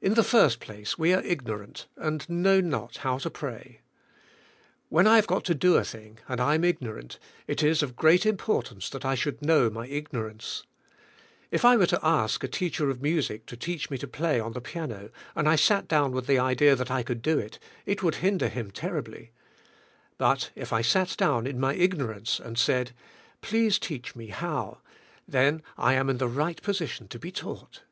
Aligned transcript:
In 0.00 0.14
the 0.14 0.22
first 0.24 0.60
place 0.60 0.96
we 0.98 1.12
are 1.12 1.20
ignoront 1.20 1.88
and 1.98 2.26
know 2.26 2.58
not 2.58 2.96
how 3.04 3.18
to 3.18 3.28
pray. 3.28 3.82
When 4.88 5.06
I 5.06 5.16
have 5.16 5.26
got 5.26 5.44
to 5.44 5.54
do 5.54 5.76
a 5.76 5.84
thing 5.84 6.18
and 6.26 6.40
I 6.40 6.54
am 6.54 6.64
ignorant, 6.64 7.18
it 7.46 7.62
is 7.62 7.82
of 7.82 7.96
great 7.96 8.24
importance 8.24 8.88
that 8.88 9.04
I 9.04 9.14
should 9.14 9.42
know 9.44 9.68
my 9.68 9.86
ignorance. 9.88 10.62
If 11.50 11.66
I 11.66 11.76
were 11.76 11.84
to 11.88 12.00
ask 12.02 12.42
a 12.44 12.48
teacher 12.48 12.88
of 12.88 13.02
music 13.02 13.44
to 13.48 13.58
teach 13.58 13.90
me 13.90 13.98
to 13.98 14.08
play 14.08 14.40
on 14.40 14.52
the 14.54 14.60
piano 14.62 15.10
and 15.34 15.46
I 15.46 15.56
sat 15.56 15.86
down 15.86 16.12
with 16.12 16.26
the 16.26 16.38
idea 16.38 16.74
that 16.74 16.90
I 16.90 17.02
could 17.02 17.20
do 17.20 17.38
it, 17.38 17.58
it 17.84 18.02
would 18.02 18.14
hin 18.14 18.38
der 18.38 18.48
him 18.48 18.70
terribly 18.70 19.32
But 20.16 20.50
if 20.54 20.72
I 20.72 20.80
sat 20.80 21.14
down 21.18 21.46
in 21.46 21.60
my 21.60 21.74
ignor 21.74 22.16
ance 22.16 22.40
and 22.40 22.56
said, 22.56 22.92
please 23.42 23.78
teach 23.78 24.16
me 24.16 24.28
how, 24.28 24.78
then 25.28 25.60
I 25.76 25.92
am 25.92 26.08
in 26.08 26.16
the 26.16 26.26
right 26.26 26.62
position 26.62 27.06
to 27.08 27.18
be 27.18 27.30
taught. 27.30 27.82